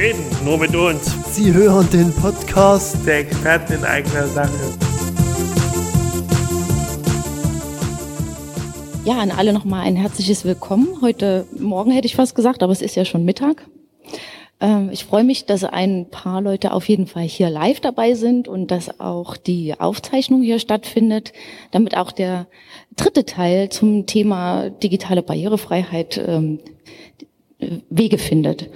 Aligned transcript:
reden 0.00 0.24
nur 0.46 0.56
mit 0.56 0.74
uns. 0.74 1.14
Sie 1.34 1.52
hören 1.52 1.86
den 1.90 2.10
Podcast 2.14 2.96
Der 3.06 3.18
Experten 3.18 3.74
in 3.74 3.84
eigener 3.84 4.26
Sache. 4.28 4.50
Ja, 9.04 9.18
an 9.18 9.30
alle 9.30 9.52
nochmal 9.52 9.82
ein 9.82 9.96
herzliches 9.96 10.46
Willkommen. 10.46 11.02
Heute 11.02 11.46
Morgen 11.58 11.90
hätte 11.90 12.06
ich 12.06 12.16
fast 12.16 12.34
gesagt, 12.34 12.62
aber 12.62 12.72
es 12.72 12.80
ist 12.80 12.96
ja 12.96 13.04
schon 13.04 13.26
Mittag. 13.26 13.66
Ähm, 14.60 14.88
ich 14.90 15.04
freue 15.04 15.24
mich, 15.24 15.44
dass 15.44 15.64
ein 15.64 16.06
paar 16.08 16.40
Leute 16.40 16.72
auf 16.72 16.88
jeden 16.88 17.06
Fall 17.06 17.24
hier 17.24 17.50
live 17.50 17.80
dabei 17.80 18.14
sind 18.14 18.48
und 18.48 18.70
dass 18.70 19.00
auch 19.00 19.36
die 19.36 19.78
Aufzeichnung 19.78 20.40
hier 20.40 20.60
stattfindet, 20.60 21.34
damit 21.72 21.94
auch 21.94 22.10
der 22.10 22.46
dritte 22.96 23.26
Teil 23.26 23.68
zum 23.68 24.06
Thema 24.06 24.70
digitale 24.70 25.22
Barrierefreiheit 25.22 26.18
ähm, 26.26 26.58
Wege 27.90 28.16
findet. 28.16 28.70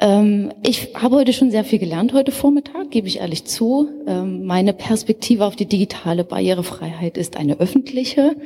Ähm, 0.00 0.52
ich 0.62 0.94
habe 0.94 1.16
heute 1.16 1.32
schon 1.32 1.50
sehr 1.50 1.64
viel 1.64 1.78
gelernt 1.78 2.12
heute 2.12 2.32
Vormittag, 2.32 2.90
gebe 2.90 3.08
ich 3.08 3.18
ehrlich 3.18 3.44
zu. 3.44 3.88
Ähm, 4.06 4.44
meine 4.44 4.72
Perspektive 4.72 5.44
auf 5.44 5.56
die 5.56 5.66
digitale 5.66 6.24
Barrierefreiheit 6.24 7.18
ist 7.18 7.36
eine 7.36 7.58
öffentliche, 7.58 8.36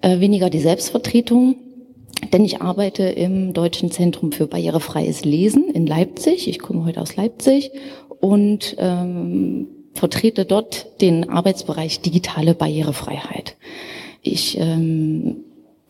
äh, 0.00 0.20
weniger 0.20 0.50
die 0.50 0.60
Selbstvertretung. 0.60 1.56
Denn 2.32 2.44
ich 2.44 2.60
arbeite 2.60 3.04
im 3.04 3.54
Deutschen 3.54 3.90
Zentrum 3.90 4.32
für 4.32 4.46
barrierefreies 4.46 5.24
Lesen 5.24 5.70
in 5.70 5.86
Leipzig. 5.86 6.48
Ich 6.48 6.58
komme 6.58 6.84
heute 6.84 7.00
aus 7.00 7.16
Leipzig 7.16 7.70
und 8.20 8.76
ähm, 8.78 9.68
vertrete 9.94 10.44
dort 10.44 11.00
den 11.00 11.28
Arbeitsbereich 11.30 12.00
digitale 12.00 12.54
Barrierefreiheit. 12.54 13.56
Ich 14.22 14.58
ähm, 14.58 15.44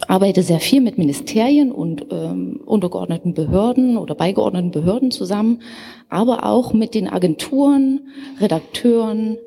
arbeite 0.08 0.42
sehr 0.42 0.60
viel 0.60 0.80
mit 0.80 0.98
Ministerien 0.98 1.72
und 1.72 2.06
ähm, 2.10 2.60
untergeordneten 2.64 3.34
Behörden 3.34 3.96
oder 3.96 4.14
beigeordneten 4.14 4.70
Behörden 4.70 5.10
zusammen, 5.10 5.62
aber 6.08 6.44
auch 6.44 6.72
mit 6.72 6.94
den 6.94 7.08
Agenturen, 7.08 8.08
Redakteuren, 8.40 9.38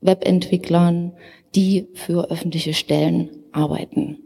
Webentwicklern, 0.00 1.12
die 1.54 1.86
für 1.94 2.30
öffentliche 2.30 2.74
Stellen 2.74 3.30
arbeiten. 3.52 4.18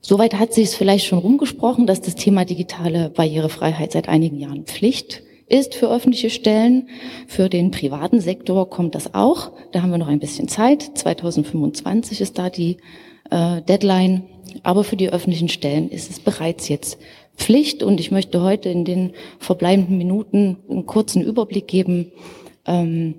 Soweit 0.00 0.34
hat 0.34 0.52
sich 0.52 0.64
es 0.64 0.74
vielleicht 0.74 1.06
schon 1.06 1.18
rumgesprochen, 1.18 1.86
dass 1.86 2.00
das 2.00 2.14
Thema 2.14 2.44
digitale 2.44 3.10
Barrierefreiheit 3.10 3.92
seit 3.92 4.08
einigen 4.08 4.38
Jahren 4.38 4.64
Pflicht 4.64 5.22
ist 5.46 5.74
für 5.74 5.90
öffentliche 5.90 6.30
Stellen. 6.30 6.88
Für 7.26 7.48
den 7.48 7.70
privaten 7.70 8.20
Sektor 8.20 8.70
kommt 8.70 8.94
das 8.94 9.14
auch. 9.14 9.52
Da 9.72 9.82
haben 9.82 9.90
wir 9.90 9.98
noch 9.98 10.08
ein 10.08 10.20
bisschen 10.20 10.48
Zeit. 10.48 10.82
2025 10.94 12.20
ist 12.20 12.38
da 12.38 12.50
die 12.50 12.78
äh, 13.30 13.62
Deadline. 13.62 14.24
Aber 14.62 14.84
für 14.84 14.96
die 14.96 15.10
öffentlichen 15.10 15.48
Stellen 15.48 15.90
ist 15.90 16.10
es 16.10 16.20
bereits 16.20 16.68
jetzt 16.68 16.98
Pflicht. 17.36 17.82
Und 17.82 18.00
ich 18.00 18.10
möchte 18.10 18.42
heute 18.42 18.68
in 18.68 18.84
den 18.84 19.12
verbleibenden 19.38 19.96
Minuten 19.96 20.58
einen 20.68 20.86
kurzen 20.86 21.22
Überblick 21.22 21.66
geben, 21.68 22.12
ähm, 22.66 23.14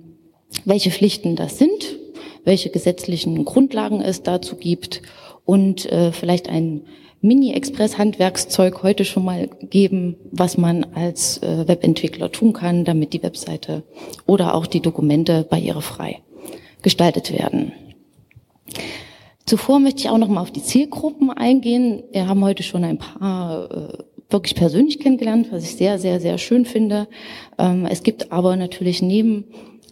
welche 0.64 0.90
Pflichten 0.90 1.36
das 1.36 1.58
sind, 1.58 1.98
welche 2.44 2.70
gesetzlichen 2.70 3.44
Grundlagen 3.44 4.00
es 4.00 4.22
dazu 4.22 4.56
gibt 4.56 5.02
und 5.44 5.90
äh, 5.90 6.12
vielleicht 6.12 6.48
ein 6.48 6.82
Mini-Express-Handwerkszeug 7.22 8.82
heute 8.82 9.04
schon 9.04 9.24
mal 9.24 9.48
geben, 9.60 10.16
was 10.32 10.58
man 10.58 10.84
als 10.94 11.38
äh, 11.38 11.68
Webentwickler 11.68 12.32
tun 12.32 12.52
kann, 12.52 12.84
damit 12.84 13.12
die 13.12 13.22
Webseite 13.22 13.84
oder 14.26 14.54
auch 14.54 14.66
die 14.66 14.80
Dokumente 14.80 15.44
barrierefrei 15.48 16.18
gestaltet 16.82 17.32
werden. 17.32 17.72
Zuvor 19.52 19.80
möchte 19.80 20.00
ich 20.00 20.08
auch 20.08 20.16
noch 20.16 20.28
mal 20.28 20.40
auf 20.40 20.50
die 20.50 20.62
Zielgruppen 20.62 21.28
eingehen. 21.28 22.04
Wir 22.10 22.26
haben 22.26 22.42
heute 22.42 22.62
schon 22.62 22.84
ein 22.84 22.96
paar 22.96 23.70
äh, 23.70 23.98
wirklich 24.30 24.54
persönlich 24.54 24.98
kennengelernt, 24.98 25.48
was 25.50 25.62
ich 25.62 25.76
sehr, 25.76 25.98
sehr, 25.98 26.20
sehr 26.20 26.38
schön 26.38 26.64
finde. 26.64 27.06
Ähm, 27.58 27.84
es 27.84 28.02
gibt 28.02 28.32
aber 28.32 28.56
natürlich 28.56 29.02
neben 29.02 29.44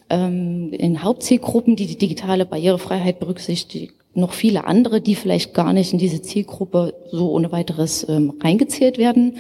ähm, 0.09 0.73
in 0.73 1.03
Hauptzielgruppen, 1.03 1.77
die 1.77 1.87
die 1.87 1.99
digitale 1.99 2.47
Barrierefreiheit 2.47 3.21
berücksichtigen, 3.21 3.93
noch 4.15 4.33
viele 4.33 4.65
andere, 4.65 5.03
die 5.03 5.15
vielleicht 5.15 5.53
gar 5.53 5.75
nicht 5.75 5.93
in 5.93 5.99
diese 5.99 6.23
Zielgruppe 6.23 6.95
so 7.11 7.31
ohne 7.31 7.53
weiteres 7.53 8.09
ähm, 8.09 8.33
reingezählt 8.43 8.97
werden. 8.97 9.37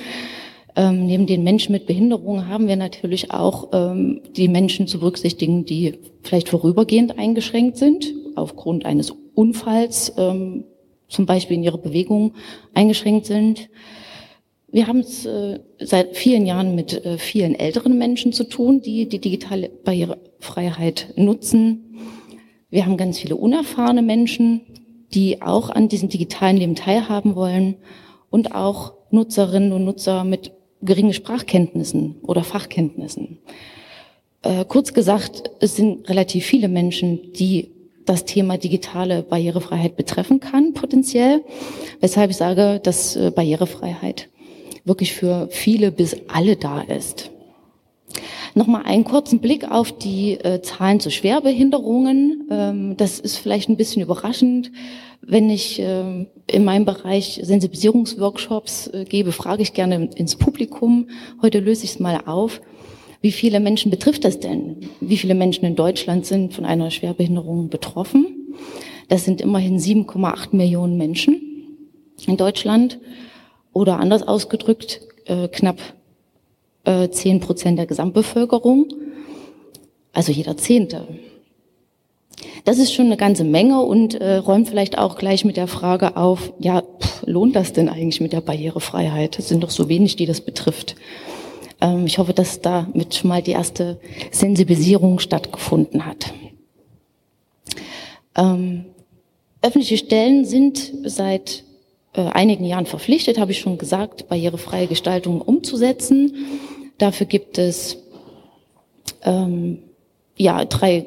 Ähm, 0.76 1.06
neben 1.06 1.26
den 1.26 1.44
Menschen 1.44 1.72
mit 1.72 1.86
Behinderungen 1.86 2.46
haben 2.46 2.68
wir 2.68 2.76
natürlich 2.76 3.30
auch 3.30 3.70
ähm, 3.72 4.20
die 4.36 4.48
Menschen 4.48 4.86
zu 4.86 5.00
berücksichtigen, 5.00 5.64
die 5.64 5.94
vielleicht 6.20 6.50
vorübergehend 6.50 7.18
eingeschränkt 7.18 7.78
sind, 7.78 8.12
aufgrund 8.36 8.84
eines 8.84 9.14
Unfalls, 9.40 10.12
ähm, 10.16 10.64
zum 11.08 11.26
Beispiel 11.26 11.56
in 11.56 11.64
ihrer 11.64 11.78
Bewegung 11.78 12.34
eingeschränkt 12.74 13.26
sind. 13.26 13.68
Wir 14.68 14.86
haben 14.86 15.00
es 15.00 15.26
äh, 15.26 15.58
seit 15.80 16.16
vielen 16.16 16.46
Jahren 16.46 16.74
mit 16.74 17.04
äh, 17.04 17.18
vielen 17.18 17.54
älteren 17.54 17.98
Menschen 17.98 18.32
zu 18.32 18.44
tun, 18.44 18.82
die 18.82 19.08
die 19.08 19.18
digitale 19.18 19.68
Barrierefreiheit 19.68 21.14
nutzen 21.16 21.90
wir 22.70 22.86
haben 22.86 22.96
ganz 22.96 23.18
viele 23.18 23.36
unerfahrene 23.36 24.02
Menschen, 24.02 24.62
die 25.12 25.42
auch 25.42 25.70
an 25.70 25.88
diesem 25.88 26.08
digitalen 26.08 26.56
Leben 26.56 26.76
teilhaben 26.76 27.34
wollen 27.34 27.76
und 28.30 28.54
auch 28.54 28.94
Nutzerinnen 29.10 29.72
und 29.72 29.84
Nutzer 29.84 30.22
mit 30.22 30.52
geringen 30.80 31.12
Sprachkenntnissen 31.12 32.16
oder 32.22 32.44
Fachkenntnissen. 32.44 33.38
Äh, 34.42 34.64
kurz 34.66 34.94
gesagt, 34.94 35.50
es 35.60 35.74
sind 35.74 36.08
relativ 36.08 36.46
viele 36.46 36.68
Menschen, 36.68 37.32
die 37.32 37.72
das 38.10 38.24
Thema 38.24 38.58
digitale 38.58 39.22
Barrierefreiheit 39.22 39.96
betreffen 39.96 40.40
kann, 40.40 40.74
potenziell, 40.74 41.44
weshalb 42.00 42.32
ich 42.32 42.36
sage, 42.36 42.80
dass 42.82 43.14
äh, 43.14 43.30
Barrierefreiheit 43.30 44.28
wirklich 44.84 45.12
für 45.12 45.46
viele 45.50 45.92
bis 45.92 46.16
alle 46.26 46.56
da 46.56 46.80
ist. 46.80 47.30
Nochmal 48.56 48.82
einen 48.84 49.04
kurzen 49.04 49.38
Blick 49.38 49.70
auf 49.70 49.92
die 49.96 50.32
äh, 50.32 50.60
Zahlen 50.60 50.98
zu 50.98 51.12
Schwerbehinderungen. 51.12 52.48
Ähm, 52.50 52.96
das 52.96 53.20
ist 53.20 53.36
vielleicht 53.36 53.68
ein 53.68 53.76
bisschen 53.76 54.02
überraschend. 54.02 54.72
Wenn 55.22 55.48
ich 55.48 55.78
äh, 55.78 56.26
in 56.48 56.64
meinem 56.64 56.86
Bereich 56.86 57.38
Sensibilisierungsworkshops 57.44 58.88
äh, 58.88 59.04
gebe, 59.04 59.30
frage 59.30 59.62
ich 59.62 59.72
gerne 59.72 60.10
ins 60.16 60.34
Publikum. 60.34 61.10
Heute 61.42 61.60
löse 61.60 61.84
ich 61.84 61.92
es 61.92 62.00
mal 62.00 62.20
auf. 62.26 62.60
Wie 63.20 63.32
viele 63.32 63.60
Menschen 63.60 63.90
betrifft 63.90 64.24
das 64.24 64.40
denn? 64.40 64.88
Wie 65.00 65.16
viele 65.16 65.34
Menschen 65.34 65.64
in 65.64 65.76
Deutschland 65.76 66.24
sind 66.24 66.54
von 66.54 66.64
einer 66.64 66.90
Schwerbehinderung 66.90 67.68
betroffen? 67.68 68.54
Das 69.08 69.24
sind 69.24 69.40
immerhin 69.40 69.78
7,8 69.78 70.56
Millionen 70.56 70.96
Menschen 70.96 71.40
in 72.26 72.36
Deutschland. 72.36 72.98
Oder 73.72 74.00
anders 74.00 74.26
ausgedrückt, 74.26 75.00
äh, 75.26 75.48
knapp 75.48 75.78
äh, 76.84 77.08
zehn 77.10 77.40
Prozent 77.40 77.78
der 77.78 77.86
Gesamtbevölkerung, 77.86 78.92
also 80.12 80.32
jeder 80.32 80.56
Zehnte. 80.56 81.06
Das 82.64 82.78
ist 82.78 82.92
schon 82.92 83.06
eine 83.06 83.16
ganze 83.16 83.44
Menge 83.44 83.80
und 83.82 84.14
äh, 84.14 84.36
räumt 84.36 84.68
vielleicht 84.68 84.98
auch 84.98 85.16
gleich 85.16 85.44
mit 85.44 85.56
der 85.56 85.66
Frage 85.66 86.16
auf, 86.16 86.52
ja, 86.58 86.82
pff, 86.82 87.22
lohnt 87.26 87.54
das 87.54 87.72
denn 87.72 87.88
eigentlich 87.88 88.20
mit 88.20 88.32
der 88.32 88.40
Barrierefreiheit? 88.40 89.38
Es 89.38 89.48
sind 89.48 89.62
doch 89.62 89.70
so 89.70 89.88
wenig, 89.88 90.16
die 90.16 90.26
das 90.26 90.40
betrifft. 90.40 90.96
Ähm, 91.80 92.06
ich 92.06 92.18
hoffe, 92.18 92.32
dass 92.32 92.60
damit 92.60 93.14
schon 93.14 93.28
mal 93.28 93.42
die 93.42 93.52
erste 93.52 93.98
Sensibilisierung 94.30 95.18
stattgefunden 95.18 96.06
hat. 96.06 96.32
Ähm, 98.36 98.86
öffentliche 99.62 99.98
Stellen 99.98 100.44
sind 100.44 100.92
seit 101.04 101.64
äh, 102.14 102.22
einigen 102.22 102.64
Jahren 102.64 102.86
verpflichtet, 102.86 103.38
habe 103.38 103.52
ich 103.52 103.60
schon 103.60 103.78
gesagt, 103.78 104.28
barrierefreie 104.28 104.86
Gestaltung 104.86 105.40
umzusetzen. 105.40 106.34
Dafür 106.98 107.26
gibt 107.26 107.58
es 107.58 107.98
ähm, 109.22 109.82
ja 110.36 110.64
drei 110.64 111.06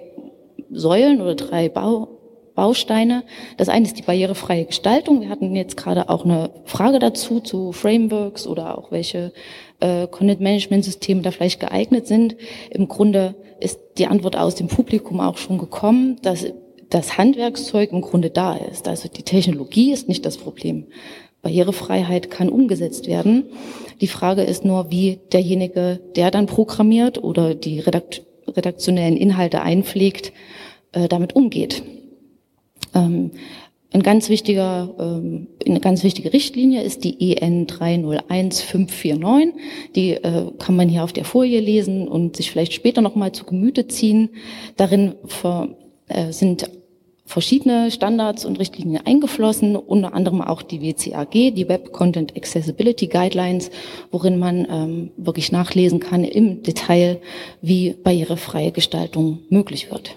Säulen 0.71 1.21
oder 1.21 1.35
drei 1.35 1.69
Bau, 1.69 2.12
Bausteine. 2.55 3.23
Das 3.57 3.69
eine 3.69 3.85
ist 3.85 3.97
die 3.97 4.03
barrierefreie 4.03 4.65
Gestaltung. 4.65 5.21
Wir 5.21 5.29
hatten 5.29 5.55
jetzt 5.55 5.77
gerade 5.77 6.09
auch 6.09 6.25
eine 6.25 6.51
Frage 6.65 6.99
dazu 6.99 7.39
zu 7.39 7.71
Frameworks 7.71 8.47
oder 8.47 8.77
auch 8.77 8.91
welche 8.91 9.33
äh, 9.79 10.07
Content-Management-Systeme 10.07 11.21
da 11.21 11.31
vielleicht 11.31 11.59
geeignet 11.59 12.07
sind. 12.07 12.35
Im 12.69 12.87
Grunde 12.87 13.35
ist 13.59 13.79
die 13.97 14.07
Antwort 14.07 14.35
aus 14.35 14.55
dem 14.55 14.67
Publikum 14.67 15.19
auch 15.19 15.37
schon 15.37 15.57
gekommen, 15.57 16.17
dass 16.21 16.45
das 16.89 17.17
Handwerkszeug 17.17 17.91
im 17.91 18.01
Grunde 18.01 18.29
da 18.29 18.55
ist. 18.55 18.87
Also 18.87 19.09
die 19.09 19.23
Technologie 19.23 19.91
ist 19.91 20.07
nicht 20.07 20.25
das 20.25 20.37
Problem. 20.37 20.85
Barrierefreiheit 21.41 22.29
kann 22.29 22.49
umgesetzt 22.49 23.07
werden. 23.07 23.45
Die 23.99 24.07
Frage 24.07 24.43
ist 24.43 24.63
nur, 24.63 24.91
wie 24.91 25.19
derjenige, 25.31 25.99
der 26.15 26.31
dann 26.31 26.45
programmiert 26.45 27.21
oder 27.21 27.55
die 27.55 27.79
redakt 27.79 28.23
redaktionellen 28.47 29.17
Inhalte 29.17 29.61
einpflegt, 29.61 30.33
äh, 30.91 31.07
damit 31.07 31.35
umgeht. 31.35 31.83
Ähm, 32.93 33.31
ein 33.93 34.01
ganz 34.01 34.29
wichtiger, 34.29 34.89
ähm, 34.99 35.47
eine 35.65 35.79
ganz 35.79 36.03
wichtige 36.03 36.33
Richtlinie 36.33 36.81
ist 36.81 37.03
die 37.03 37.35
EN 37.35 37.67
301549. 37.67 39.53
Die 39.95 40.13
äh, 40.13 40.51
kann 40.57 40.75
man 40.75 40.89
hier 40.89 41.03
auf 41.03 41.13
der 41.13 41.25
Folie 41.25 41.59
lesen 41.59 42.07
und 42.07 42.35
sich 42.35 42.49
vielleicht 42.49 42.73
später 42.73 43.01
nochmal 43.01 43.33
zu 43.33 43.45
Gemüte 43.45 43.87
ziehen. 43.87 44.29
Darin 44.77 45.13
äh, 46.07 46.31
sind 46.31 46.71
verschiedene 47.25 47.91
Standards 47.91 48.45
und 48.45 48.59
Richtlinien 48.59 49.05
eingeflossen, 49.05 49.75
unter 49.75 50.13
anderem 50.13 50.41
auch 50.41 50.63
die 50.63 50.81
WCAG, 50.81 51.53
die 51.53 51.69
Web 51.69 51.91
Content 51.93 52.35
Accessibility 52.35 53.07
Guidelines, 53.07 53.69
worin 54.11 54.39
man 54.39 54.67
ähm, 54.69 55.11
wirklich 55.17 55.51
nachlesen 55.51 55.99
kann 55.99 56.23
im 56.23 56.63
Detail, 56.63 57.21
wie 57.61 57.91
barrierefreie 57.91 58.71
Gestaltung 58.71 59.39
möglich 59.49 59.91
wird. 59.91 60.15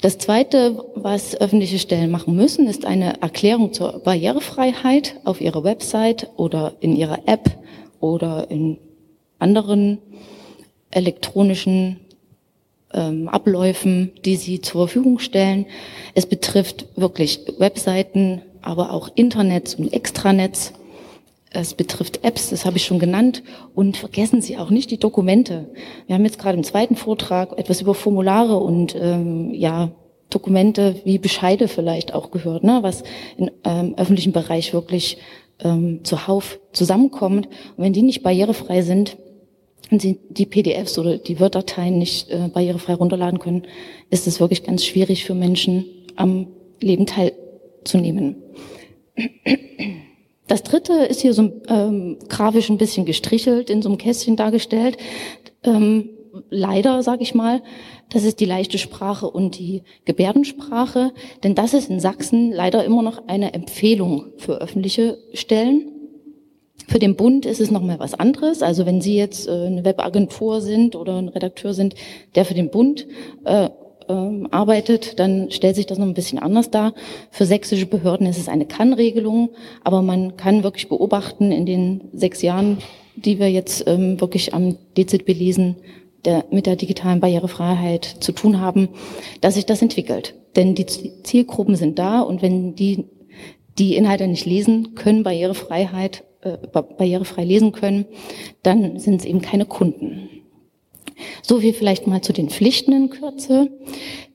Das 0.00 0.18
Zweite, 0.18 0.84
was 0.94 1.40
öffentliche 1.40 1.80
Stellen 1.80 2.10
machen 2.10 2.36
müssen, 2.36 2.68
ist 2.68 2.84
eine 2.84 3.20
Erklärung 3.20 3.72
zur 3.72 3.98
Barrierefreiheit 3.98 5.16
auf 5.24 5.40
ihrer 5.40 5.64
Website 5.64 6.30
oder 6.36 6.74
in 6.80 6.94
ihrer 6.94 7.26
App 7.26 7.50
oder 7.98 8.48
in 8.48 8.78
anderen 9.40 9.98
elektronischen 10.90 11.98
ähm, 12.94 13.28
Abläufen, 13.28 14.12
die 14.24 14.36
sie 14.36 14.60
zur 14.60 14.86
Verfügung 14.86 15.18
stellen. 15.18 15.66
Es 16.14 16.26
betrifft 16.26 16.86
wirklich 16.96 17.40
Webseiten, 17.58 18.42
aber 18.62 18.92
auch 18.92 19.10
Internets 19.16 19.74
und 19.74 19.92
Extranets. 19.92 20.72
Es 21.50 21.74
betrifft 21.74 22.24
Apps, 22.24 22.50
das 22.50 22.66
habe 22.66 22.76
ich 22.76 22.84
schon 22.84 22.98
genannt. 22.98 23.42
Und 23.74 23.96
vergessen 23.96 24.42
Sie 24.42 24.58
auch 24.58 24.70
nicht 24.70 24.90
die 24.90 24.98
Dokumente. 24.98 25.70
Wir 26.06 26.14
haben 26.14 26.24
jetzt 26.24 26.38
gerade 26.38 26.58
im 26.58 26.64
zweiten 26.64 26.96
Vortrag 26.96 27.58
etwas 27.58 27.80
über 27.80 27.94
Formulare 27.94 28.56
und 28.56 28.94
ähm, 28.94 29.54
ja 29.54 29.92
Dokumente 30.30 30.96
wie 31.04 31.18
Bescheide 31.18 31.68
vielleicht 31.68 32.12
auch 32.12 32.30
gehört, 32.30 32.62
ne, 32.62 32.80
was 32.82 33.02
im 33.38 33.50
ähm, 33.64 33.94
öffentlichen 33.96 34.32
Bereich 34.32 34.74
wirklich 34.74 35.16
ähm, 35.60 36.00
zuhauf 36.04 36.60
zusammenkommt. 36.72 37.46
Und 37.76 37.84
wenn 37.84 37.94
die 37.94 38.02
nicht 38.02 38.22
barrierefrei 38.22 38.82
sind, 38.82 39.16
und 39.90 40.02
Sie 40.02 40.18
die 40.28 40.44
PDFs 40.44 40.98
oder 40.98 41.16
die 41.16 41.40
Word-Dateien 41.40 41.98
nicht 41.98 42.28
äh, 42.30 42.48
barrierefrei 42.52 42.94
runterladen 42.94 43.38
können, 43.38 43.66
ist 44.10 44.26
es 44.26 44.38
wirklich 44.38 44.62
ganz 44.62 44.84
schwierig 44.84 45.24
für 45.24 45.34
Menschen 45.34 45.86
am 46.16 46.48
Leben 46.80 47.06
teilzunehmen. 47.06 48.36
Das 50.48 50.62
dritte 50.62 50.94
ist 50.94 51.20
hier 51.20 51.34
so 51.34 51.52
ähm, 51.68 52.18
grafisch 52.28 52.70
ein 52.70 52.78
bisschen 52.78 53.04
gestrichelt, 53.04 53.70
in 53.70 53.82
so 53.82 53.88
einem 53.88 53.98
Kästchen 53.98 54.34
dargestellt. 54.34 54.96
Ähm, 55.62 56.10
leider, 56.50 57.02
sage 57.02 57.22
ich 57.22 57.34
mal, 57.34 57.62
das 58.10 58.24
ist 58.24 58.40
die 58.40 58.46
leichte 58.46 58.78
Sprache 58.78 59.30
und 59.30 59.58
die 59.58 59.82
Gebärdensprache, 60.06 61.12
denn 61.44 61.54
das 61.54 61.74
ist 61.74 61.90
in 61.90 62.00
Sachsen 62.00 62.50
leider 62.52 62.84
immer 62.84 63.02
noch 63.02 63.28
eine 63.28 63.52
Empfehlung 63.52 64.32
für 64.38 64.60
öffentliche 64.60 65.18
Stellen. 65.34 65.92
Für 66.86 66.98
den 66.98 67.16
Bund 67.16 67.44
ist 67.44 67.60
es 67.60 67.70
nochmal 67.70 67.98
was 67.98 68.14
anderes. 68.14 68.62
Also 68.62 68.86
wenn 68.86 69.02
Sie 69.02 69.16
jetzt 69.16 69.46
äh, 69.46 69.66
eine 69.66 69.84
Webagentur 69.84 70.62
sind 70.62 70.96
oder 70.96 71.18
ein 71.18 71.28
Redakteur 71.28 71.74
sind, 71.74 71.94
der 72.34 72.46
für 72.46 72.54
den 72.54 72.70
Bund 72.70 73.06
äh, 73.44 73.68
äh, 74.08 74.46
arbeitet, 74.50 75.18
dann 75.18 75.50
stellt 75.50 75.76
sich 75.76 75.86
das 75.86 75.98
noch 75.98 76.06
ein 76.06 76.14
bisschen 76.14 76.38
anders 76.38 76.70
dar. 76.70 76.94
Für 77.30 77.44
sächsische 77.44 77.86
Behörden 77.86 78.26
ist 78.26 78.38
es 78.38 78.48
eine 78.48 78.66
Kann-Regelung, 78.66 79.50
aber 79.84 80.02
man 80.02 80.36
kann 80.36 80.62
wirklich 80.62 80.88
beobachten 80.88 81.52
in 81.52 81.66
den 81.66 82.08
sechs 82.12 82.42
Jahren, 82.42 82.78
die 83.16 83.38
wir 83.38 83.50
jetzt 83.50 83.86
ähm, 83.86 84.20
wirklich 84.20 84.54
am 84.54 84.76
DZB 84.96 85.28
lesen, 85.28 85.76
der, 86.24 86.44
mit 86.50 86.66
der 86.66 86.76
digitalen 86.76 87.20
Barrierefreiheit 87.20 88.04
zu 88.20 88.32
tun 88.32 88.60
haben, 88.60 88.88
dass 89.40 89.54
sich 89.54 89.66
das 89.66 89.82
entwickelt. 89.82 90.34
Denn 90.56 90.74
die 90.74 90.86
Zielgruppen 90.86 91.76
sind 91.76 91.98
da 91.98 92.20
und 92.20 92.42
wenn 92.42 92.74
die 92.74 93.04
die 93.78 93.94
Inhalte 93.94 94.26
nicht 94.26 94.44
lesen 94.44 94.94
können, 94.96 95.22
Barrierefreiheit 95.22 96.24
äh, 96.40 96.56
barrierefrei 96.72 97.44
lesen 97.44 97.72
können, 97.72 98.06
dann 98.62 98.98
sind 98.98 99.20
es 99.20 99.24
eben 99.24 99.40
keine 99.40 99.66
Kunden. 99.66 100.28
So 101.42 101.60
viel 101.60 101.72
vielleicht 101.72 102.06
mal 102.06 102.20
zu 102.20 102.32
den 102.32 102.50
Pflichten 102.50 102.92
in 102.92 103.10
Kürze. 103.10 103.70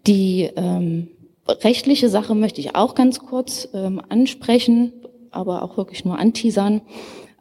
Die 0.07 0.49
ähm, 0.55 1.09
rechtliche 1.47 2.09
Sache 2.09 2.35
möchte 2.35 2.61
ich 2.61 2.75
auch 2.75 2.95
ganz 2.95 3.19
kurz 3.19 3.67
ähm, 3.73 4.01
ansprechen, 4.09 4.93
aber 5.31 5.63
auch 5.63 5.77
wirklich 5.77 6.05
nur 6.05 6.19
anteasern. 6.19 6.81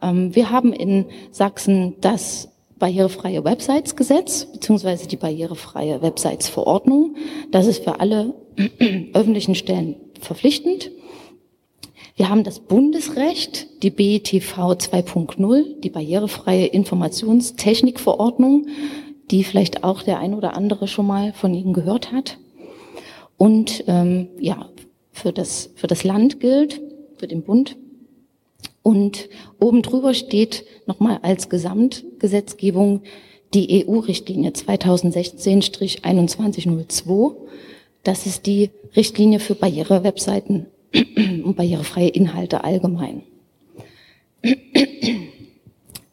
Ähm, 0.00 0.34
wir 0.34 0.50
haben 0.50 0.72
in 0.72 1.06
Sachsen 1.30 1.94
das 2.00 2.48
barrierefreie 2.78 3.44
Websites-Gesetz 3.44 4.46
beziehungsweise 4.46 5.06
die 5.06 5.16
barrierefreie 5.16 6.02
Websites-Verordnung. 6.02 7.16
Das 7.52 7.66
ist 7.66 7.84
für 7.84 8.00
alle 8.00 8.34
öffentlichen 9.14 9.54
Stellen 9.54 9.96
verpflichtend. 10.20 10.90
Wir 12.16 12.28
haben 12.28 12.44
das 12.44 12.58
Bundesrecht, 12.58 13.82
die 13.82 13.90
BTV 13.90 14.72
2.0, 14.72 15.80
die 15.80 15.90
barrierefreie 15.90 16.66
Informationstechnikverordnung, 16.66 18.66
die 19.30 19.44
vielleicht 19.44 19.84
auch 19.84 20.02
der 20.02 20.18
ein 20.18 20.34
oder 20.34 20.56
andere 20.56 20.88
schon 20.88 21.06
mal 21.06 21.32
von 21.32 21.54
Ihnen 21.54 21.72
gehört 21.72 22.10
hat. 22.12 22.38
Und 23.36 23.84
ähm, 23.86 24.28
ja, 24.38 24.68
für 25.12 25.32
das, 25.32 25.70
für 25.74 25.86
das 25.86 26.04
Land 26.04 26.40
gilt, 26.40 26.82
für 27.16 27.28
den 27.28 27.42
Bund. 27.42 27.76
Und 28.82 29.30
oben 29.60 29.82
drüber 29.82 30.14
steht 30.14 30.64
nochmal 30.86 31.18
als 31.22 31.48
Gesamtgesetzgebung 31.48 33.02
die 33.54 33.86
EU-Richtlinie 33.86 34.50
2016-2102. 34.50 37.36
Das 38.02 38.26
ist 38.26 38.46
die 38.46 38.70
Richtlinie 38.96 39.38
für 39.40 39.54
Barrierewebseiten 39.54 40.66
und 41.44 41.56
barrierefreie 41.56 42.08
Inhalte 42.08 42.64
allgemein. 42.64 43.22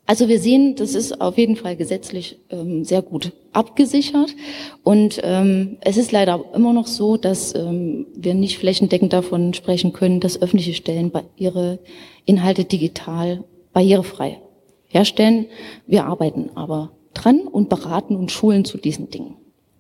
Also 0.09 0.27
wir 0.27 0.39
sehen, 0.39 0.73
das 0.75 0.95
ist 0.95 1.21
auf 1.21 1.37
jeden 1.37 1.55
Fall 1.55 1.75
gesetzlich 1.75 2.39
ähm, 2.49 2.83
sehr 2.83 3.03
gut 3.03 3.31
abgesichert. 3.53 4.35
Und 4.83 5.21
ähm, 5.21 5.77
es 5.81 5.97
ist 5.97 6.11
leider 6.11 6.43
immer 6.55 6.73
noch 6.73 6.87
so, 6.87 7.15
dass 7.15 7.53
ähm, 7.53 8.07
wir 8.15 8.33
nicht 8.33 8.57
flächendeckend 8.57 9.13
davon 9.13 9.53
sprechen 9.53 9.93
können, 9.93 10.19
dass 10.19 10.41
öffentliche 10.41 10.73
Stellen 10.73 11.11
ihre 11.37 11.77
Inhalte 12.25 12.63
digital 12.63 13.43
barrierefrei 13.71 14.41
herstellen. 14.87 15.45
Wir 15.85 16.05
arbeiten 16.05 16.49
aber 16.55 16.91
dran 17.13 17.41
und 17.41 17.69
beraten 17.69 18.15
und 18.15 18.31
schulen 18.31 18.65
zu 18.65 18.79
diesen 18.79 19.11
Dingen 19.11 19.35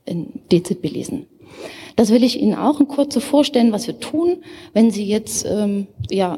in 0.05 0.41
DZB 0.51 0.91
lesen. 0.91 1.25
Das 1.95 2.11
will 2.11 2.23
ich 2.23 2.39
Ihnen 2.39 2.53
auch 2.53 2.79
in 2.79 2.87
Kurze 2.87 3.19
vorstellen, 3.19 3.71
was 3.71 3.87
wir 3.87 3.99
tun, 3.99 4.43
wenn 4.73 4.91
Sie 4.91 5.05
jetzt 5.05 5.43
ähm, 5.49 5.87
ja, 6.11 6.37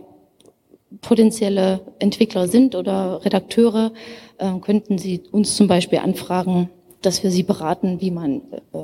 potenzielle 1.00 1.82
Entwickler 2.00 2.48
sind 2.48 2.76
oder 2.76 3.24
Redakteure, 3.24 3.94
äh, 4.38 4.52
könnten 4.60 4.98
Sie 4.98 5.22
uns 5.32 5.56
zum 5.56 5.68
Beispiel 5.68 6.00
anfragen, 6.00 6.70
dass 7.02 7.24
wir 7.24 7.32
Sie 7.32 7.44
beraten, 7.44 8.02
wie 8.02 8.12
man 8.12 8.42
äh, 8.74 8.80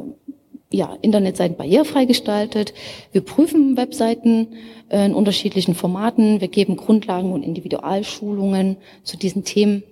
ja, 0.71 0.97
Internetseiten 1.01 1.57
barrierefrei 1.57 2.05
gestaltet. 2.05 2.73
Wir 3.11 3.21
prüfen 3.21 3.77
Webseiten 3.77 4.49
äh, 4.89 5.05
in 5.05 5.13
unterschiedlichen 5.13 5.75
Formaten. 5.75 6.41
Wir 6.41 6.47
geben 6.47 6.77
Grundlagen 6.77 7.31
und 7.31 7.43
Individualschulungen 7.43 8.77
zu 9.03 9.17
diesen 9.17 9.43
Themen, 9.43 9.83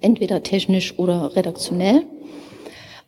entweder 0.00 0.42
technisch 0.42 0.98
oder 0.98 1.34
redaktionell. 1.36 2.04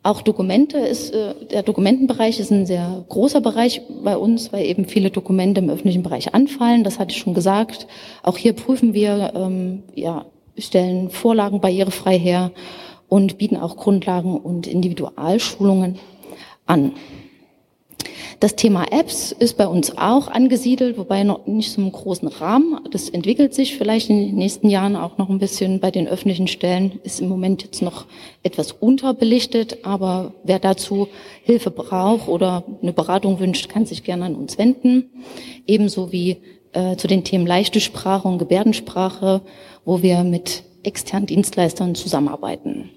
Auch 0.03 0.23
Dokumente 0.23 0.79
ist, 0.79 1.11
äh, 1.11 1.35
der 1.51 1.63
Dokumentenbereich 1.63 2.41
ist 2.41 2.51
ein 2.51 2.65
sehr 2.65 3.05
großer 3.09 3.43
Bereich 3.43 3.83
bei 4.03 4.17
uns, 4.17 4.51
weil 4.51 4.65
eben 4.65 4.87
viele 4.87 5.11
Dokumente 5.11 5.61
im 5.61 5.69
öffentlichen 5.69 6.03
Bereich 6.03 6.35
anfallen. 6.35 6.85
Das 6.85 6.99
hatte 6.99 7.13
ich 7.13 7.19
schon 7.19 7.35
gesagt. 7.35 7.87
Auch 8.23 8.39
hier 8.39 8.55
prüfen 8.55 8.95
wir, 8.95 9.33
ähm, 9.35 9.83
ja, 9.95 10.25
stellen 10.57 11.11
Vorlagen 11.11 11.61
barrierefrei 11.61 12.19
her 12.19 12.51
und 13.09 13.37
bieten 13.37 13.57
auch 13.57 13.77
Grundlagen 13.77 14.39
und 14.39 14.67
Individualschulungen 14.67 15.99
an. 16.67 16.93
Das 18.41 18.57
Thema 18.57 18.87
Apps 18.91 19.33
ist 19.33 19.59
bei 19.59 19.69
uns 19.69 19.99
auch 19.99 20.29
angesiedelt, 20.29 20.97
wobei 20.97 21.25
noch 21.25 21.47
nicht 21.47 21.73
so 21.73 21.83
einem 21.83 21.93
großen 21.93 22.27
Rahmen. 22.27 22.81
Das 22.91 23.11
entwickelt 23.11 23.53
sich 23.53 23.77
vielleicht 23.77 24.09
in 24.09 24.29
den 24.29 24.35
nächsten 24.37 24.71
Jahren 24.71 24.97
auch 24.97 25.19
noch 25.19 25.29
ein 25.29 25.39
bisschen 25.39 25.79
bei 25.79 25.91
den 25.91 26.09
öffentlichen 26.09 26.49
Stellen. 26.49 27.01
Ist 27.03 27.21
im 27.21 27.29
Moment 27.29 27.65
jetzt 27.65 27.83
noch 27.83 28.07
etwas 28.43 28.73
unterbelichtet, 28.73 29.85
aber 29.85 30.33
wer 30.43 30.59
dazu 30.59 31.09
Hilfe 31.43 31.71
braucht 31.71 32.29
oder 32.29 32.65
eine 32.81 32.95
Beratung 32.95 33.41
wünscht, 33.41 33.69
kann 33.69 33.85
sich 33.85 34.05
gerne 34.05 34.25
an 34.25 34.35
uns 34.35 34.57
wenden. 34.57 35.11
Ebenso 35.67 36.11
wie 36.11 36.39
äh, 36.73 36.97
zu 36.97 37.09
den 37.09 37.25
Themen 37.25 37.47
leichte 37.47 37.81
Sprache 37.81 38.27
und 38.27 38.39
Gebärdensprache, 38.39 39.43
wo 39.85 40.01
wir 40.01 40.25
mit 40.25 40.63
externen 40.83 41.27
Dienstleistern 41.27 41.95
zusammenarbeiten. 41.95 42.89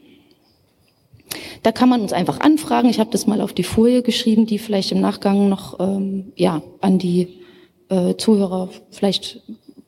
Da 1.63 1.72
kann 1.72 1.88
man 1.89 2.01
uns 2.01 2.12
einfach 2.12 2.41
anfragen. 2.41 2.89
Ich 2.89 3.00
habe 3.00 3.10
das 3.10 3.25
mal 3.25 3.39
auf 3.41 3.53
die 3.53 3.63
Folie 3.63 4.03
geschrieben, 4.03 4.46
die 4.46 4.60
vielleicht 4.60 4.91
im 4.91 5.00
Nachgang 5.00 5.48
noch 5.48 5.79
ähm, 5.79 6.34
ja, 6.36 6.62
an 6.82 7.00
die 7.00 7.39
äh, 7.89 8.15
Zuhörer 8.15 8.70
vielleicht 8.91 9.41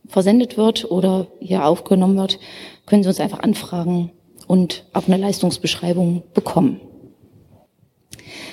versendet 0.07 0.57
wird 0.57 0.89
oder 0.89 1.27
hier 1.39 1.65
aufgenommen 1.65 2.17
wird. 2.17 2.39
Können 2.85 3.03
Sie 3.03 3.09
uns 3.09 3.19
einfach 3.19 3.39
anfragen 3.39 4.11
und 4.47 4.85
auch 4.93 5.07
eine 5.07 5.17
Leistungsbeschreibung 5.17 6.23
bekommen. 6.33 6.79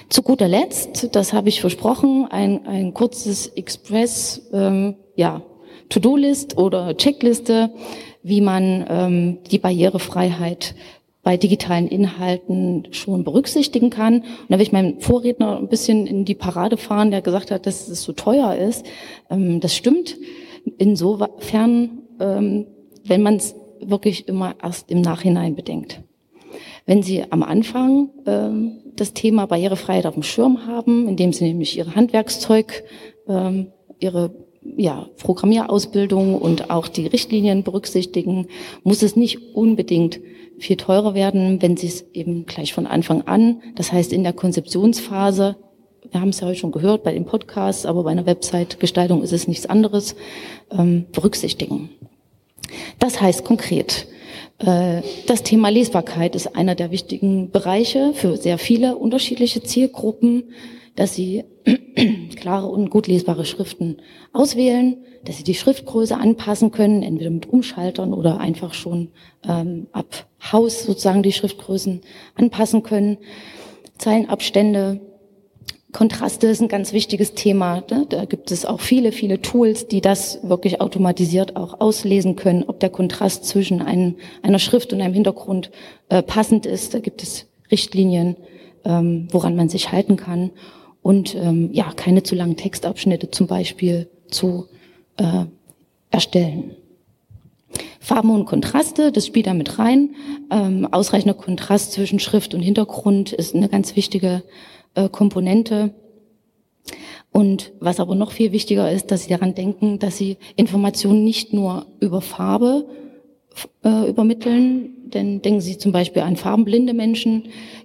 Zu 0.08 0.22
guter 0.22 0.48
Letzt, 0.48 1.14
das 1.14 1.32
habe 1.32 1.48
ich 1.48 1.60
versprochen, 1.60 2.26
ein, 2.30 2.66
ein 2.66 2.92
kurzes 2.92 3.46
Express, 3.46 4.48
ähm, 4.52 4.96
ja, 5.16 5.42
To-Do-List 5.88 6.58
oder 6.58 6.96
Checkliste, 6.96 7.70
wie 8.22 8.40
man 8.40 8.84
ähm, 8.88 9.38
die 9.50 9.58
Barrierefreiheit 9.58 10.74
bei 11.22 11.36
digitalen 11.36 11.86
Inhalten 11.86 12.88
schon 12.90 13.22
berücksichtigen 13.22 13.90
kann. 13.90 14.22
Und 14.22 14.50
da 14.50 14.56
will 14.56 14.62
ich 14.62 14.72
meinen 14.72 15.00
Vorredner 15.00 15.56
ein 15.58 15.68
bisschen 15.68 16.06
in 16.06 16.24
die 16.24 16.34
Parade 16.34 16.76
fahren, 16.76 17.10
der 17.10 17.22
gesagt 17.22 17.50
hat, 17.50 17.66
dass 17.66 17.88
es 17.88 18.02
so 18.02 18.12
teuer 18.12 18.56
ist. 18.56 18.84
Ähm, 19.30 19.60
das 19.60 19.74
stimmt 19.74 20.16
insofern, 20.78 22.02
ähm, 22.20 22.66
wenn 23.04 23.22
man 23.22 23.36
es 23.36 23.54
wirklich 23.80 24.28
immer 24.28 24.54
erst 24.62 24.90
im 24.90 25.00
Nachhinein 25.00 25.54
bedenkt. 25.54 26.00
Wenn 26.86 27.02
Sie 27.02 27.24
am 27.30 27.42
Anfang 27.42 28.10
ähm, 28.26 28.80
das 28.96 29.12
Thema 29.12 29.46
Barrierefreiheit 29.46 30.06
auf 30.06 30.14
dem 30.14 30.22
Schirm 30.24 30.66
haben, 30.66 31.08
indem 31.08 31.32
Sie 31.32 31.44
nämlich 31.44 31.78
Ihre 31.78 31.94
Handwerkszeug, 31.94 32.84
Ihre 34.00 34.34
ja, 34.76 35.08
Programmierausbildung 35.18 36.34
und 36.34 36.70
auch 36.70 36.88
die 36.88 37.06
Richtlinien 37.06 37.62
berücksichtigen, 37.62 38.48
muss 38.82 39.02
es 39.02 39.16
nicht 39.16 39.54
unbedingt 39.54 40.20
viel 40.58 40.76
teurer 40.76 41.14
werden, 41.14 41.60
wenn 41.60 41.76
Sie 41.76 41.88
es 41.88 42.04
eben 42.12 42.46
gleich 42.46 42.72
von 42.72 42.86
Anfang 42.86 43.22
an, 43.22 43.62
das 43.74 43.92
heißt 43.92 44.12
in 44.12 44.22
der 44.22 44.32
Konzeptionsphase, 44.32 45.56
wir 46.10 46.20
haben 46.20 46.30
es 46.30 46.40
ja 46.40 46.46
heute 46.46 46.58
schon 46.58 46.72
gehört 46.72 47.04
bei 47.04 47.12
den 47.12 47.24
Podcasts, 47.24 47.86
aber 47.86 48.02
bei 48.02 48.10
einer 48.10 48.26
Website-Gestaltung 48.26 49.22
ist 49.22 49.32
es 49.32 49.48
nichts 49.48 49.66
anderes, 49.66 50.14
ähm, 50.70 51.06
berücksichtigen. 51.12 51.90
Das 52.98 53.20
heißt 53.20 53.44
konkret, 53.44 54.06
äh, 54.58 55.02
das 55.26 55.42
Thema 55.42 55.68
Lesbarkeit 55.70 56.34
ist 56.34 56.56
einer 56.56 56.74
der 56.74 56.90
wichtigen 56.90 57.50
Bereiche 57.50 58.12
für 58.14 58.36
sehr 58.36 58.58
viele 58.58 58.96
unterschiedliche 58.96 59.62
Zielgruppen 59.62 60.44
dass 60.96 61.14
sie 61.14 61.44
klare 62.36 62.66
und 62.66 62.90
gut 62.90 63.06
lesbare 63.06 63.44
Schriften 63.44 63.98
auswählen, 64.32 64.96
dass 65.24 65.38
sie 65.38 65.44
die 65.44 65.54
Schriftgröße 65.54 66.16
anpassen 66.16 66.70
können, 66.70 67.02
entweder 67.02 67.30
mit 67.30 67.48
Umschaltern 67.48 68.12
oder 68.12 68.38
einfach 68.38 68.74
schon 68.74 69.10
ähm, 69.48 69.86
ab 69.92 70.26
Haus 70.52 70.84
sozusagen 70.84 71.22
die 71.22 71.32
Schriftgrößen 71.32 72.00
anpassen 72.34 72.82
können. 72.82 73.18
Zeilenabstände, 73.98 75.00
Kontraste 75.92 76.46
ist 76.46 76.62
ein 76.62 76.68
ganz 76.68 76.92
wichtiges 76.94 77.34
Thema. 77.34 77.84
Ne? 77.90 78.06
Da 78.08 78.24
gibt 78.24 78.50
es 78.50 78.64
auch 78.64 78.80
viele, 78.80 79.12
viele 79.12 79.42
Tools, 79.42 79.86
die 79.88 80.00
das 80.00 80.40
wirklich 80.42 80.80
automatisiert 80.80 81.54
auch 81.54 81.80
auslesen 81.80 82.34
können, 82.34 82.64
ob 82.66 82.80
der 82.80 82.88
Kontrast 82.88 83.44
zwischen 83.44 83.82
einem, 83.82 84.16
einer 84.42 84.58
Schrift 84.58 84.92
und 84.92 85.02
einem 85.02 85.14
Hintergrund 85.14 85.70
äh, 86.08 86.22
passend 86.22 86.64
ist. 86.64 86.94
Da 86.94 86.98
gibt 86.98 87.22
es 87.22 87.46
Richtlinien, 87.70 88.36
ähm, 88.84 89.28
woran 89.30 89.54
man 89.54 89.68
sich 89.68 89.92
halten 89.92 90.16
kann 90.16 90.50
und 91.02 91.34
ähm, 91.34 91.70
ja, 91.72 91.92
keine 91.94 92.22
zu 92.22 92.34
langen 92.34 92.56
Textabschnitte 92.56 93.30
zum 93.30 93.46
Beispiel 93.46 94.08
zu 94.30 94.68
äh, 95.16 95.44
erstellen. 96.10 96.76
Farben 98.00 98.30
und 98.30 98.44
Kontraste, 98.44 99.12
das 99.12 99.26
spielt 99.26 99.46
da 99.46 99.54
mit 99.54 99.78
rein. 99.78 100.14
Ähm, 100.50 100.88
ausreichender 100.90 101.34
Kontrast 101.34 101.92
zwischen 101.92 102.18
Schrift 102.18 102.54
und 102.54 102.60
Hintergrund 102.60 103.32
ist 103.32 103.54
eine 103.54 103.68
ganz 103.68 103.96
wichtige 103.96 104.42
äh, 104.94 105.08
Komponente. 105.08 105.94
Und 107.30 107.72
was 107.80 107.98
aber 107.98 108.14
noch 108.14 108.32
viel 108.32 108.52
wichtiger 108.52 108.90
ist, 108.92 109.10
dass 109.10 109.24
Sie 109.24 109.30
daran 109.30 109.54
denken, 109.54 109.98
dass 109.98 110.18
Sie 110.18 110.36
Informationen 110.56 111.24
nicht 111.24 111.52
nur 111.52 111.86
über 112.00 112.20
Farbe 112.20 112.86
äh, 113.84 114.08
übermitteln, 114.08 115.10
denn 115.12 115.40
denken 115.40 115.60
Sie 115.60 115.78
zum 115.78 115.92
Beispiel 115.92 116.22
an 116.22 116.36
farbenblinde 116.36 116.92
Menschen, 116.92 117.44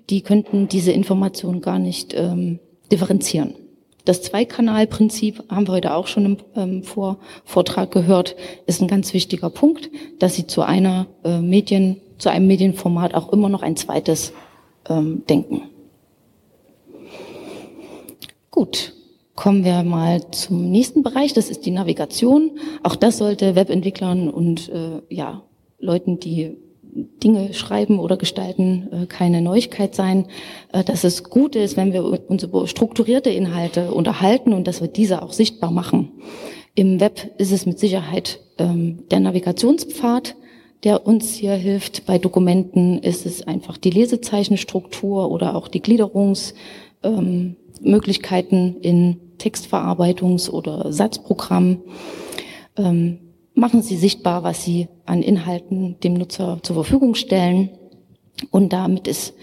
die 0.09 0.21
könnten 0.21 0.67
diese 0.67 0.91
Informationen 0.91 1.61
gar 1.61 1.79
nicht 1.79 2.13
ähm, 2.13 2.59
differenzieren. 2.91 3.55
Das 4.05 4.21
Zweikanalprinzip 4.21 5.43
haben 5.49 5.67
wir 5.67 5.73
heute 5.73 5.93
auch 5.93 6.07
schon 6.07 6.25
im 6.25 6.37
ähm, 6.55 6.83
Vor 6.83 7.19
Vortrag 7.43 7.91
gehört, 7.91 8.37
ist 8.65 8.81
ein 8.81 8.87
ganz 8.87 9.13
wichtiger 9.13 9.49
Punkt, 9.49 9.89
dass 10.19 10.35
Sie 10.35 10.47
zu 10.47 10.61
einer 10.61 11.07
äh, 11.25 11.39
Medien, 11.39 11.99
zu 12.17 12.29
einem 12.29 12.47
Medienformat 12.47 13.13
auch 13.13 13.33
immer 13.33 13.49
noch 13.49 13.63
ein 13.63 13.75
zweites 13.75 14.31
ähm, 14.87 15.23
denken. 15.29 15.63
Gut, 18.49 18.93
kommen 19.35 19.65
wir 19.65 19.83
mal 19.83 20.31
zum 20.31 20.71
nächsten 20.71 21.03
Bereich. 21.03 21.33
Das 21.33 21.49
ist 21.49 21.65
die 21.65 21.71
Navigation. 21.71 22.57
Auch 22.83 22.95
das 22.95 23.17
sollte 23.17 23.55
Webentwicklern 23.55 24.29
und 24.29 24.69
äh, 24.69 25.01
ja 25.09 25.43
Leuten, 25.79 26.19
die 26.19 26.57
Dinge 27.23 27.53
schreiben 27.53 27.99
oder 27.99 28.17
gestalten 28.17 28.89
äh, 28.91 29.05
keine 29.05 29.41
Neuigkeit 29.41 29.95
sein, 29.95 30.25
äh, 30.71 30.83
dass 30.83 31.03
es 31.03 31.23
gut 31.23 31.55
ist, 31.55 31.77
wenn 31.77 31.93
wir 31.93 32.03
uns 32.03 32.43
über 32.43 32.67
strukturierte 32.67 33.29
Inhalte 33.29 33.91
unterhalten 33.91 34.53
und 34.53 34.67
dass 34.67 34.81
wir 34.81 34.87
diese 34.87 35.21
auch 35.21 35.33
sichtbar 35.33 35.71
machen. 35.71 36.11
Im 36.75 36.99
Web 36.99 37.31
ist 37.37 37.51
es 37.51 37.65
mit 37.65 37.79
Sicherheit 37.79 38.39
ähm, 38.57 39.03
der 39.09 39.19
Navigationspfad, 39.19 40.35
der 40.83 41.07
uns 41.07 41.33
hier 41.33 41.53
hilft. 41.53 42.05
Bei 42.05 42.19
Dokumenten 42.19 42.99
ist 42.99 43.25
es 43.25 43.47
einfach 43.47 43.77
die 43.77 43.89
Lesezeichenstruktur 43.89 45.31
oder 45.31 45.55
auch 45.55 45.67
die 45.67 45.81
Gliederungsmöglichkeiten 45.81 48.59
ähm, 48.59 48.77
in 48.81 49.19
Textverarbeitungs- 49.39 50.49
oder 50.49 50.91
Satzprogrammen. 50.91 51.81
Machen 53.57 53.81
Sie 53.81 53.97
sichtbar, 53.97 54.43
was 54.43 54.63
Sie 54.63 54.87
an 55.07 55.23
Inhalten 55.23 55.99
dem 56.01 56.13
Nutzer 56.13 56.59
zur 56.61 56.75
Verfügung 56.75 57.15
stellen. 57.15 57.71
Und 58.51 58.71
damit 58.71 59.07
ist 59.07 59.33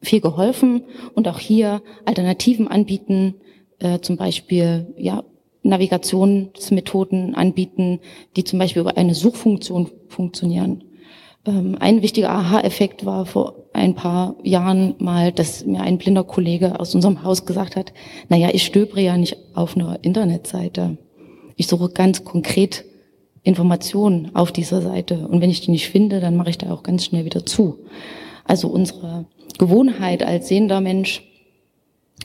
viel 0.00 0.22
geholfen. 0.22 0.84
Und 1.14 1.28
auch 1.28 1.38
hier 1.38 1.82
Alternativen 2.06 2.66
anbieten, 2.66 3.34
äh, 3.78 3.98
zum 3.98 4.16
Beispiel 4.16 4.94
ja, 4.96 5.22
Navigationsmethoden 5.64 7.34
anbieten, 7.34 8.00
die 8.36 8.44
zum 8.44 8.58
Beispiel 8.58 8.80
über 8.80 8.96
eine 8.96 9.14
Suchfunktion 9.14 9.90
funktionieren. 10.08 10.84
Ähm, 11.44 11.76
ein 11.78 12.00
wichtiger 12.00 12.30
Aha-Effekt 12.30 13.04
war 13.04 13.26
vor 13.26 13.66
ein 13.74 13.94
paar 13.94 14.36
Jahren 14.42 14.94
mal, 14.96 15.30
dass 15.30 15.66
mir 15.66 15.82
ein 15.82 15.98
blinder 15.98 16.24
Kollege 16.24 16.80
aus 16.80 16.94
unserem 16.94 17.22
Haus 17.22 17.44
gesagt 17.44 17.76
hat, 17.76 17.92
naja, 18.30 18.48
ich 18.50 18.64
stöbere 18.64 19.02
ja 19.02 19.18
nicht 19.18 19.36
auf 19.52 19.76
einer 19.76 19.98
Internetseite. 20.00 20.96
Ich 21.56 21.66
suche 21.66 21.90
ganz 21.90 22.24
konkret 22.24 22.86
Informationen 23.48 24.30
auf 24.34 24.52
dieser 24.52 24.82
Seite. 24.82 25.26
Und 25.26 25.40
wenn 25.40 25.48
ich 25.48 25.62
die 25.62 25.70
nicht 25.70 25.88
finde, 25.88 26.20
dann 26.20 26.36
mache 26.36 26.50
ich 26.50 26.58
da 26.58 26.70
auch 26.70 26.82
ganz 26.82 27.06
schnell 27.06 27.24
wieder 27.24 27.46
zu. 27.46 27.78
Also 28.44 28.68
unsere 28.68 29.24
Gewohnheit 29.58 30.22
als 30.22 30.48
sehender 30.48 30.82
Mensch, 30.82 31.22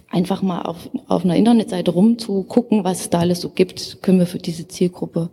einfach 0.10 0.42
mal 0.42 0.64
auf, 0.64 0.90
auf 1.08 1.24
einer 1.24 1.38
Internetseite 1.38 1.92
rumzugucken, 1.92 2.84
was 2.84 3.02
es 3.02 3.10
da 3.10 3.20
alles 3.20 3.40
so 3.40 3.50
gibt, 3.50 4.02
können 4.02 4.20
wir 4.20 4.28
für 4.28 4.38
diese 4.38 4.68
Zielgruppe 4.68 5.30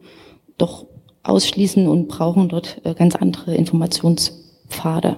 doch 0.58 0.86
ausschließen 1.24 1.88
und 1.88 2.06
brauchen 2.08 2.48
dort 2.48 2.80
äh, 2.84 2.94
ganz 2.94 3.16
andere 3.16 3.56
Informationspfade. 3.56 5.16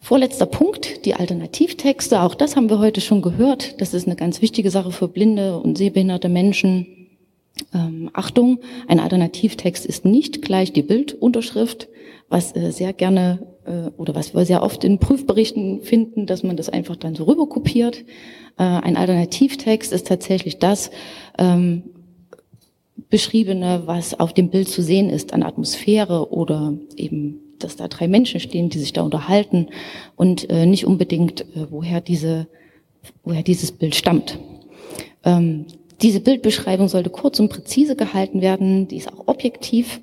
Vorletzter 0.00 0.46
Punkt, 0.46 1.04
die 1.04 1.14
Alternativtexte. 1.14 2.22
Auch 2.22 2.34
das 2.34 2.56
haben 2.56 2.70
wir 2.70 2.78
heute 2.78 3.00
schon 3.00 3.22
gehört. 3.22 3.80
Das 3.80 3.94
ist 3.94 4.06
eine 4.06 4.16
ganz 4.16 4.42
wichtige 4.42 4.70
Sache 4.70 4.92
für 4.92 5.08
blinde 5.08 5.58
und 5.58 5.78
sehbehinderte 5.78 6.28
Menschen. 6.28 7.01
Ähm, 7.74 8.10
Achtung, 8.12 8.58
ein 8.88 9.00
Alternativtext 9.00 9.86
ist 9.86 10.04
nicht 10.04 10.42
gleich 10.42 10.72
die 10.72 10.82
Bildunterschrift, 10.82 11.88
was 12.28 12.54
äh, 12.56 12.70
sehr 12.70 12.92
gerne 12.92 13.46
äh, 13.64 13.90
oder 13.96 14.14
was 14.14 14.34
wir 14.34 14.44
sehr 14.44 14.62
oft 14.62 14.84
in 14.84 14.98
Prüfberichten 14.98 15.82
finden, 15.82 16.26
dass 16.26 16.42
man 16.42 16.56
das 16.56 16.68
einfach 16.68 16.96
dann 16.96 17.14
so 17.14 17.24
rüberkopiert. 17.24 18.04
Äh, 18.58 18.62
ein 18.62 18.96
Alternativtext 18.96 19.92
ist 19.92 20.06
tatsächlich 20.06 20.58
das 20.58 20.90
ähm, 21.38 21.84
beschriebene, 23.10 23.82
was 23.86 24.18
auf 24.18 24.32
dem 24.32 24.50
Bild 24.50 24.68
zu 24.68 24.82
sehen 24.82 25.10
ist 25.10 25.32
an 25.32 25.42
Atmosphäre 25.42 26.32
oder 26.32 26.74
eben 26.96 27.38
dass 27.62 27.76
da 27.76 27.88
drei 27.88 28.08
Menschen 28.08 28.40
stehen, 28.40 28.68
die 28.68 28.78
sich 28.78 28.92
da 28.92 29.02
unterhalten 29.02 29.68
und 30.16 30.48
äh, 30.50 30.66
nicht 30.66 30.86
unbedingt, 30.86 31.42
äh, 31.42 31.70
woher 31.70 32.00
diese, 32.00 32.48
woher 33.24 33.42
dieses 33.42 33.72
Bild 33.72 33.94
stammt. 33.94 34.38
Ähm, 35.24 35.66
diese 36.02 36.20
Bildbeschreibung 36.20 36.88
sollte 36.88 37.10
kurz 37.10 37.38
und 37.40 37.48
präzise 37.48 37.96
gehalten 37.96 38.40
werden, 38.40 38.88
die 38.88 38.96
ist 38.96 39.12
auch 39.12 39.28
objektiv, 39.28 40.00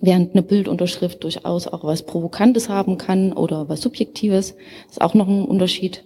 während 0.00 0.32
eine 0.32 0.42
Bildunterschrift 0.42 1.22
durchaus 1.22 1.68
auch 1.68 1.84
was 1.84 2.04
Provokantes 2.04 2.68
haben 2.68 2.98
kann 2.98 3.32
oder 3.32 3.68
was 3.68 3.80
Subjektives. 3.80 4.56
Ist 4.90 5.00
auch 5.00 5.14
noch 5.14 5.28
ein 5.28 5.44
Unterschied. 5.44 6.04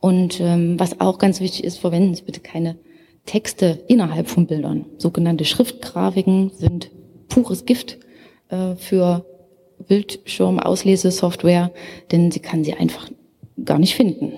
Und 0.00 0.40
ähm, 0.40 0.78
was 0.78 1.00
auch 1.00 1.18
ganz 1.18 1.40
wichtig 1.40 1.64
ist, 1.64 1.78
verwenden 1.78 2.14
Sie 2.14 2.22
bitte 2.22 2.40
keine 2.40 2.76
Texte 3.26 3.80
innerhalb 3.88 4.28
von 4.28 4.46
Bildern. 4.46 4.86
Sogenannte 4.98 5.44
Schriftgrafiken 5.44 6.52
sind 6.56 6.90
pures 7.28 7.64
Gift 7.66 7.98
äh, 8.48 8.76
für 8.76 9.24
Bildschirmauslese-Software, 9.86 11.72
denn 12.10 12.30
sie 12.30 12.40
kann 12.40 12.64
sie 12.64 12.74
einfach 12.74 13.10
gar 13.64 13.78
nicht 13.78 13.94
finden. 13.94 14.32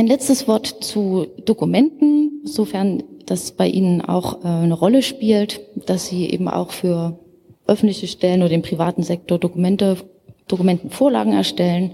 Ein 0.00 0.06
letztes 0.06 0.48
Wort 0.48 0.82
zu 0.82 1.26
Dokumenten, 1.44 2.40
sofern 2.44 3.02
das 3.26 3.52
bei 3.52 3.68
Ihnen 3.68 4.00
auch 4.00 4.42
äh, 4.42 4.48
eine 4.48 4.72
Rolle 4.72 5.02
spielt, 5.02 5.60
dass 5.76 6.06
Sie 6.06 6.24
eben 6.30 6.48
auch 6.48 6.70
für 6.70 7.18
öffentliche 7.66 8.06
Stellen 8.06 8.40
oder 8.40 8.48
den 8.48 8.62
privaten 8.62 9.02
Sektor 9.02 9.38
Dokumente, 9.38 9.98
Dokumentenvorlagen 10.48 11.34
erstellen. 11.34 11.92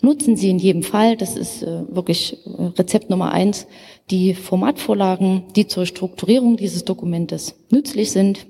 Nutzen 0.00 0.36
Sie 0.36 0.48
in 0.48 0.60
jedem 0.60 0.84
Fall, 0.84 1.16
das 1.16 1.36
ist 1.36 1.64
äh, 1.64 1.82
wirklich 1.88 2.38
äh, 2.46 2.66
Rezept 2.78 3.10
Nummer 3.10 3.32
eins, 3.32 3.66
die 4.12 4.34
Formatvorlagen, 4.34 5.42
die 5.56 5.66
zur 5.66 5.86
Strukturierung 5.86 6.56
dieses 6.56 6.84
Dokumentes 6.84 7.56
nützlich 7.68 8.12
sind. 8.12 8.46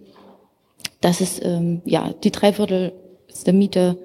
Das 1.01 1.23
ist 1.23 1.43
ähm, 1.43 1.81
ja 1.87 2.13
die 2.23 2.33
Dreiviertel 2.33 2.93
der 3.47 3.55
Miete, 3.55 3.97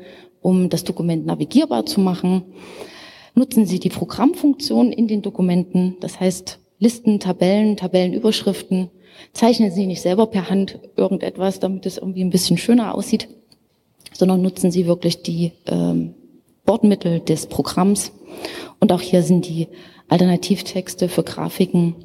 um 0.42 0.70
das 0.70 0.86
Dokument 0.86 1.26
navigierbar 1.26 1.86
zu 1.86 2.00
machen. 2.00 2.44
Nutzen 3.36 3.66
Sie 3.66 3.80
die 3.80 3.90
Programmfunktion 3.90 4.94
in 4.94 5.08
den 5.08 5.22
Dokumenten, 5.22 5.98
das 6.00 6.20
heißt 6.20 6.60
Listen, 6.80 7.20
Tabellen, 7.20 7.78
Tabellenüberschriften. 7.78 8.90
Zeichnen 9.34 9.72
Sie 9.72 9.88
nicht 9.88 10.02
selber 10.02 10.28
per 10.28 10.50
Hand 10.50 10.80
irgendetwas, 10.96 11.60
damit 11.60 11.86
es 11.86 11.98
irgendwie 11.98 12.24
ein 12.24 12.30
bisschen 12.30 12.58
schöner 12.58 12.96
aussieht, 12.96 13.28
sondern 14.14 14.42
nutzen 14.42 14.72
Sie 14.72 14.88
wirklich 14.88 15.22
die 15.22 15.52
ähm, 15.68 16.14
Bordmittel 16.66 17.20
des 17.20 17.48
Programms. 17.48 18.14
Und 18.80 18.92
auch 18.92 19.02
hier 19.02 19.22
sind 19.22 19.48
die 19.48 19.68
Alternativtexte 20.08 21.10
für 21.10 21.24
Grafiken 21.24 21.96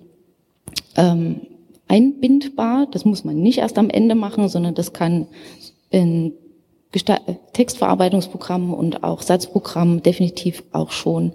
ähm, 0.97 1.43
einbindbar. 1.89 2.87
Das 2.91 3.05
muss 3.05 3.25
man 3.25 3.41
nicht 3.41 3.59
erst 3.59 3.79
am 3.79 3.91
Ende 3.91 4.15
machen, 4.15 4.49
sondern 4.49 4.75
das 4.75 4.93
kann 4.93 5.27
in 5.91 6.33
Gesta 6.93 7.21
Textverarbeitungsprogrammen 7.53 8.75
und 8.75 9.05
auch 9.05 9.23
Satzprogrammen 9.23 10.03
definitiv 10.03 10.65
auch 10.73 10.91
schon 10.91 11.33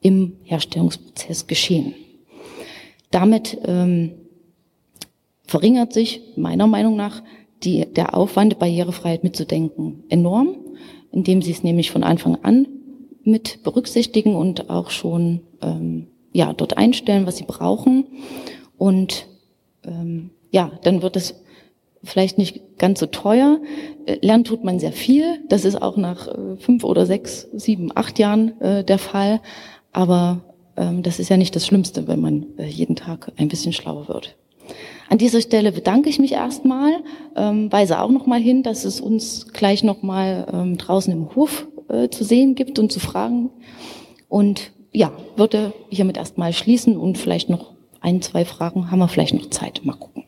im 0.00 0.36
Herstellungsprozess 0.44 1.46
geschehen. 1.46 1.94
Damit 3.10 3.58
ähm, 3.64 4.12
verringert 5.44 5.92
sich 5.92 6.22
meiner 6.36 6.66
Meinung 6.66 6.96
nach 6.96 7.22
die, 7.62 7.86
der 7.86 8.16
Aufwand, 8.16 8.58
Barrierefreiheit 8.58 9.22
mitzudenken, 9.24 10.04
enorm, 10.08 10.56
indem 11.10 11.42
sie 11.42 11.52
es 11.52 11.62
nämlich 11.62 11.90
von 11.90 12.04
Anfang 12.04 12.36
an 12.42 12.66
mit 13.24 13.62
berücksichtigen 13.62 14.34
und 14.34 14.70
auch 14.70 14.90
schon 14.90 15.40
ähm, 15.60 16.08
ja 16.32 16.52
dort 16.52 16.76
einstellen, 16.76 17.26
was 17.26 17.36
sie 17.36 17.44
brauchen. 17.44 18.06
Und 18.78 19.26
ähm, 19.84 20.30
ja, 20.50 20.72
dann 20.82 21.02
wird 21.02 21.16
es 21.16 21.41
vielleicht 22.04 22.38
nicht 22.38 22.78
ganz 22.78 23.00
so 23.00 23.06
teuer. 23.06 23.60
Äh, 24.06 24.18
lernen 24.20 24.44
tut 24.44 24.64
man 24.64 24.80
sehr 24.80 24.92
viel. 24.92 25.40
Das 25.48 25.64
ist 25.64 25.80
auch 25.80 25.96
nach 25.96 26.28
äh, 26.28 26.56
fünf 26.56 26.84
oder 26.84 27.06
sechs, 27.06 27.48
sieben, 27.52 27.90
acht 27.94 28.18
Jahren 28.18 28.60
äh, 28.60 28.84
der 28.84 28.98
Fall. 28.98 29.40
Aber 29.92 30.40
ähm, 30.76 31.02
das 31.02 31.18
ist 31.18 31.28
ja 31.28 31.36
nicht 31.36 31.54
das 31.54 31.66
Schlimmste, 31.66 32.08
wenn 32.08 32.20
man 32.20 32.46
jeden 32.58 32.96
Tag 32.96 33.32
ein 33.36 33.48
bisschen 33.48 33.72
schlauer 33.72 34.08
wird. 34.08 34.36
An 35.08 35.18
dieser 35.18 35.40
Stelle 35.42 35.72
bedanke 35.72 36.08
ich 36.08 36.18
mich 36.18 36.32
erstmal, 36.32 36.90
ähm, 37.36 37.70
weise 37.70 38.00
auch 38.00 38.08
noch 38.08 38.26
mal 38.26 38.40
hin, 38.40 38.62
dass 38.62 38.84
es 38.84 39.00
uns 39.00 39.52
gleich 39.52 39.84
noch 39.84 40.02
mal 40.02 40.46
ähm, 40.52 40.78
draußen 40.78 41.12
im 41.12 41.34
Hof 41.34 41.66
zu 42.10 42.24
sehen 42.24 42.54
gibt 42.54 42.78
und 42.78 42.90
zu 42.90 43.00
fragen. 43.00 43.50
Und 44.30 44.72
ja, 44.92 45.12
würde 45.36 45.74
hiermit 45.90 46.16
erstmal 46.16 46.54
schließen 46.54 46.96
und 46.96 47.18
vielleicht 47.18 47.50
noch 47.50 47.72
ein, 48.00 48.22
zwei 48.22 48.46
Fragen 48.46 48.90
haben 48.90 49.00
wir 49.00 49.08
vielleicht 49.08 49.34
noch 49.34 49.50
Zeit. 49.50 49.82
Mal 49.84 49.96
gucken. 49.96 50.24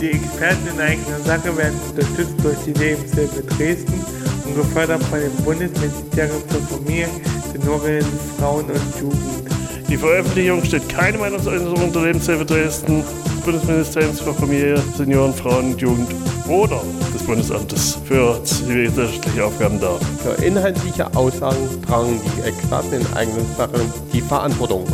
Die 0.00 0.10
Experten 0.10 0.66
in 0.74 0.80
eigener 0.80 1.20
Sache 1.24 1.56
werden 1.56 1.80
unterstützt 1.88 2.34
durch 2.42 2.58
die 2.66 2.72
Lebenshilfe 2.74 3.42
Dresden 3.42 4.04
und 4.44 4.54
gefördert 4.54 5.02
von 5.04 5.20
dem 5.20 5.32
Bundesministerium 5.42 6.42
für 6.48 6.74
Familie, 6.74 7.08
Senioren, 7.50 8.04
Frauen 8.38 8.66
und 8.66 9.00
Jugend. 9.00 9.46
Die 9.88 9.96
Veröffentlichung 9.96 10.62
steht 10.64 10.86
keine 10.90 11.16
Meinungsäußerung 11.16 11.92
der 11.92 12.02
Lebenshilfe 12.02 12.44
Dresden, 12.44 13.04
des 13.24 13.40
Bundesministeriums 13.40 14.20
für 14.20 14.34
Familie, 14.34 14.82
Senioren, 14.98 15.32
Frauen 15.32 15.72
und 15.72 15.80
Jugend 15.80 16.08
oder 16.46 16.82
des 17.14 17.22
Bundesamtes 17.22 17.96
für 18.04 18.38
zivilgesellschaftliche 18.44 19.44
Aufgaben 19.46 19.80
dar. 19.80 19.98
Für 20.22 20.44
inhaltliche 20.44 21.06
Aussagen 21.16 21.82
tragen 21.86 22.20
die 22.36 22.48
Experten 22.48 22.94
in 22.94 23.06
eigenen 23.14 23.46
Sachen 23.56 23.80
die 24.12 24.20
Verantwortung. 24.20 24.84